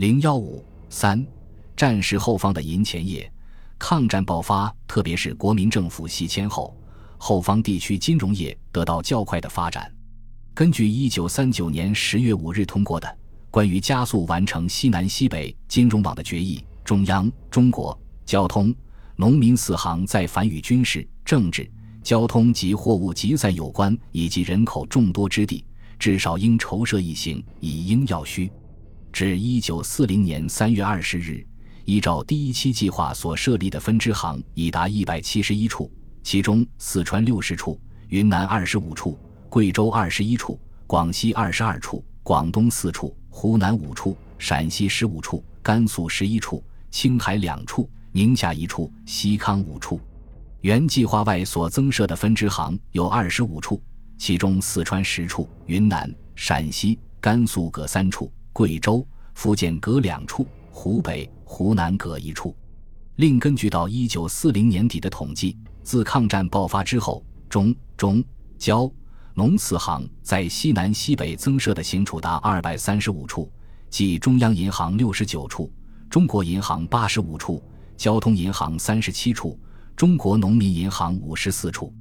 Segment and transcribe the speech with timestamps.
[0.00, 1.22] 零幺五三，
[1.76, 3.30] 战时后方的银钱业，
[3.78, 6.74] 抗战爆发，特别是国民政府西迁后，
[7.18, 9.94] 后方地区金融业得到较快的发展。
[10.54, 13.18] 根据一九三九年十月五日通过的
[13.50, 17.94] 关于加速完成西南西北金融网的决议，中央、中国
[18.24, 18.74] 交通、
[19.16, 21.70] 农民四行在凡与军事、政治、
[22.02, 25.62] 交通及货物集散有关以及人口众多之地，
[25.98, 28.50] 至少应筹设一行，以应要需。
[29.12, 31.46] 至一九四零年三月二十日，
[31.84, 35.90] 依照第一期计划所设立的分支行已达一百七十一处，
[36.22, 37.78] 其中四川六十处，
[38.08, 39.18] 云南二十五处，
[39.48, 50.00] 贵州二十一处，广西二十二处，广东四处，湖南五处，陕西十五处，甘肃十一处，青海两处，宁夏一处，西康五处。
[50.60, 53.82] 原计划外所增设的分支行有二十五处，
[54.16, 58.32] 其中四川十处，云南、陕西、甘肃各三处。
[58.52, 62.54] 贵州、福建各两处，湖北、湖南各一处。
[63.16, 68.24] 另根据到一九四零年底的统计，自抗战爆发之后，中、中、
[68.58, 68.90] 交、
[69.34, 73.50] 农四行在西南西北增设的行处达二百三十五处，
[73.88, 75.70] 即中央银行六十九处，
[76.08, 77.62] 中国银行八十五处，
[77.96, 79.58] 交通银行三十七处，
[79.94, 81.92] 中国农民银行五十四处。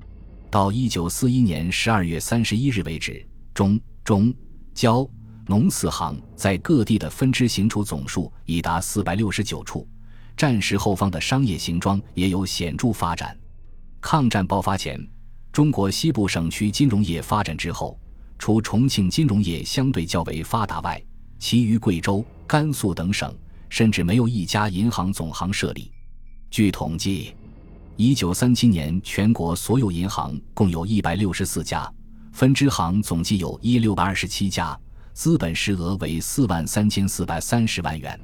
[0.49, 4.33] 到一九四一年十二月三十一日为止，中、中、
[4.73, 5.07] 交。
[5.49, 9.87] 农四行在各地的分支行处总数已达四百六十九处，
[10.37, 13.35] 战时后方的商业行庄也有显著发展。
[13.99, 15.03] 抗战爆发前，
[15.51, 17.99] 中国西部省区金融业发展之后，
[18.37, 21.01] 除重庆金融业相对较为发达外，
[21.39, 23.35] 其余贵州、甘肃等省
[23.69, 25.91] 甚至没有一家银行总行设立。
[26.51, 27.33] 据统计，
[27.95, 31.91] 一九三七年全国所有银行共有一百六十四家，
[32.33, 34.79] 分支行总计有一六百二十七家。
[35.19, 38.17] 资本实额为四万三千四百三十万元，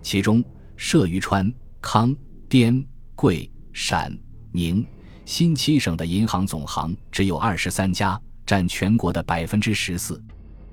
[0.00, 0.40] 其中
[0.76, 2.14] 设于川、康、
[2.48, 2.86] 滇、
[3.16, 4.16] 贵、陕、
[4.52, 4.86] 宁、
[5.24, 10.22] 新七省的银行总行只有二十三家，占全国的百分之十四。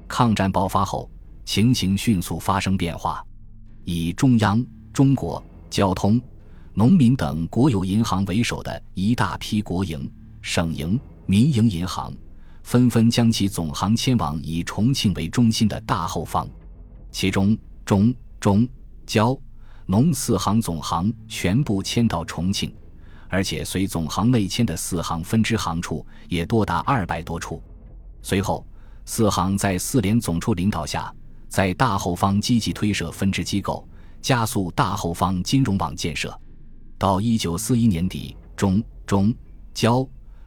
[0.08, 1.10] 抗战爆发后，
[1.46, 3.26] 情形迅速发生变化，
[3.86, 4.64] 以中央、
[4.94, 6.22] 中国交通、
[6.76, 10.08] 农民等国有银行为首的一大批国营、
[10.44, 12.14] 省营、民营银行。
[12.66, 16.50] 纷纷将其总行迁往以重庆为中心的大后方，
[17.12, 17.56] 其中
[17.86, 18.68] 中、中、
[19.06, 19.38] 交、
[19.86, 22.74] 农四行总行全部迁到重庆，
[23.30, 27.62] 而且随总行内迁的四行分支行处也多达二百多处。
[28.24, 28.66] 随后，
[29.06, 31.14] 四行在四联总处领导下，
[31.48, 33.88] 在大后方积极推设分支机构，
[34.24, 36.36] 加速大后方金融网建设。
[36.98, 39.32] 到一九四一年底，中、中、
[39.72, 40.06] 交。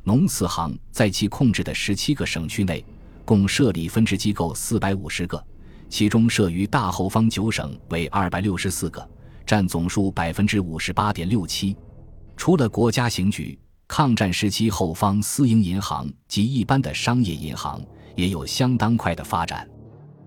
[0.09, 2.83] 农四行在其控制的十七个省区内，
[3.27, 5.45] 共设立分支机构四百五十个，
[5.91, 9.07] 其中设于大后方九省为二百六十四个，
[9.45, 11.77] 占总数百分之五十八点六七。
[12.39, 17.79] 除了国家行局，抗战时期后方私营银行及一般的商业银行
[18.17, 19.69] 也有相当快的发展。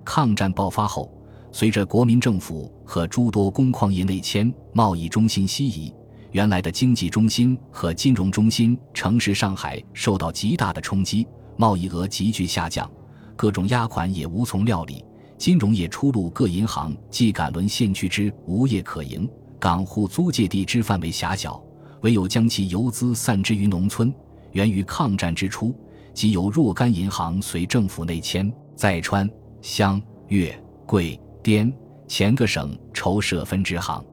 [0.06, 1.12] 抗战爆发后，
[1.52, 5.92] 随着国民政府和诸多工矿业内迁，贸易中心西移。
[6.32, 11.28] 原来的经济中心和金融中心城市上海受到极大的冲击，
[11.58, 12.90] 贸易额急剧下降，
[13.36, 15.04] 各种押款也无从料理，
[15.38, 21.62] 金融业出路各银行既赶沦陷区之无业可营，港户租借地之范围狭小，
[22.02, 24.14] 唯有将其游资散之于农村。
[24.54, 25.76] 源于抗战之初，
[26.14, 29.30] 即有若干银行随政府内迁，在川、
[29.62, 31.74] 湘、粤、桂、滇
[32.08, 34.04] 前个省筹设分支行，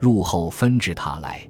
[0.00, 1.44] 入后分至他来。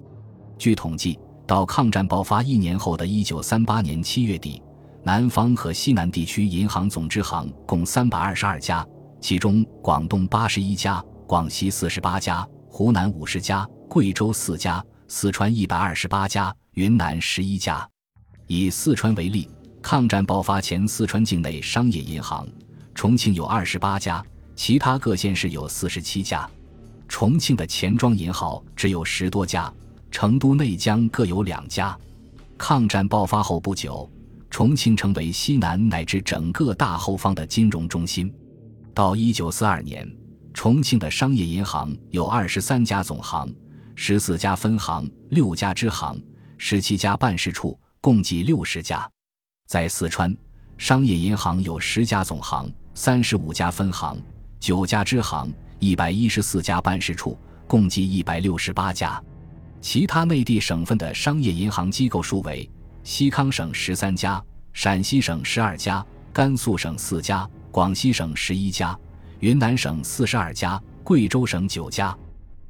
[0.62, 4.62] 据统计，到抗战爆发一年后的一九三八年七月底，
[5.02, 8.86] 南方和西南地区银行总支行共三百二十二家，
[9.20, 17.84] 其中广东八十一家，广西四十八家，湖南五十家，贵州四家，四川一百二十八家，云南十一家。
[18.46, 19.50] 以四川为例，
[19.82, 22.46] 抗战爆发前，四川境内商业银行，
[22.94, 24.24] 重庆有二十八家，
[24.54, 26.48] 其他各县市有四十七家，
[27.08, 29.68] 重庆的钱庄银行只有十多家。
[30.12, 31.98] 成都、内江各有两家。
[32.56, 34.08] 抗战爆发后不久，
[34.48, 38.32] 重庆成为西南乃至整个大后方的金融中心。
[38.94, 40.08] 到一九四二年，
[40.52, 43.52] 重庆的商业银行有二十三家总行、
[43.96, 46.22] 十四家分行、六家支行、
[46.58, 49.10] 十七家办事处，共计六十家。
[49.66, 50.36] 在四川，
[50.76, 54.16] 商业银行有十家总行、三十五家分行、
[54.60, 57.36] 九家支行、一百一十四家办事处，
[57.66, 59.20] 共计一百六十八家。
[59.82, 62.70] 其他内地省份的商业银行机构数为：
[63.02, 64.42] 西康省十三家，
[64.72, 68.96] 陕西省十二家，甘肃省四家，广西省十一家，
[69.40, 72.16] 云南省四十二家，贵州省九家。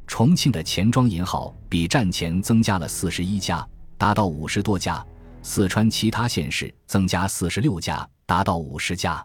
[0.07, 3.65] 重庆的钱庄银号比战前增加了四十一家，
[3.99, 5.07] 达到五十多家；
[5.43, 9.23] 四川其他县市增加四十六家，达到五十家。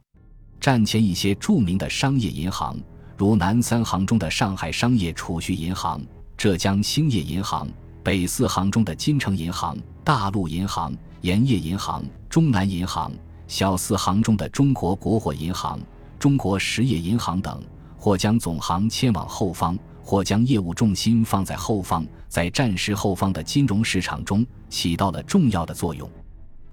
[0.59, 2.77] 战前一些著名的商业银行，
[3.15, 6.01] 如南三行中的上海商业储蓄银行、
[6.37, 7.67] 浙江兴业银行、
[8.03, 13.11] 北四行中的金城银行、大陆银行、盐业银行、中南银行、
[13.47, 15.79] 小四行中的中国国货银行、
[16.19, 17.59] 中国实业银行等，
[17.97, 19.77] 或将总行迁往后方。
[20.03, 26.09] 或将业务重心放在后方，在战时后方的金融市场中起到了重要的作用。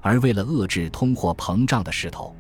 [0.01, 2.33] 而为了遏制通货膨胀的势头，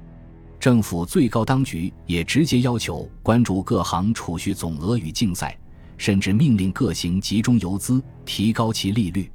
[0.61, 5.59] 政府最高当局也直接要求关注各行储蓄总额与竞赛，
[5.97, 9.31] 甚至命令各行集中游资，提高其利率。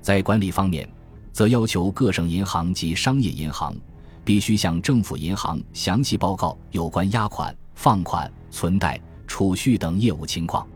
[0.00, 0.88] 在管理方面，
[1.32, 3.76] 则要求各省银行及商业银行
[4.24, 10.66] 必须向政府银行详细报告有关押款、放款、存贷、储蓄等业务情况。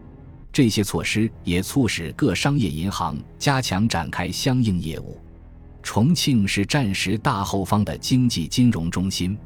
[0.52, 5.16] 这些措施也促使各商业银行加强展开相应业务。
[5.82, 9.38] 重庆是战时大后方的经济金融中心。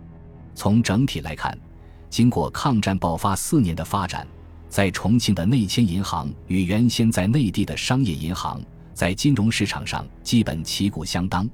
[0.54, 1.56] 从整体来看，
[2.08, 4.26] 经过抗战爆发四年的发展，
[4.74, 8.60] 在重庆的内迁银行与原先在内地的商业银行
[8.92, 11.48] 在金融市场上基本旗鼓相当，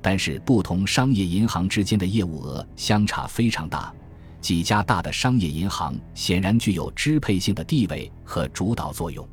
[0.00, 3.92] 但是不同商业银行之间的业务额相差非常大。
[4.40, 9.28] 几家大的商业银行显然具有支配性的地位和主导作用，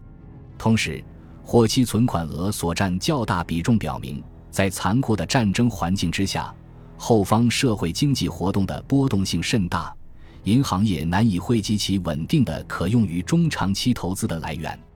[0.58, 1.04] 同时，
[1.44, 4.20] 活期存款额所占较大比重，表明
[4.50, 6.52] 在残酷的战争环境之下，
[6.98, 9.96] 后方社会经济活动的波动性甚大，
[10.48, 14.87] 银行业难以汇集其稳定的可用于中长期投资的来源。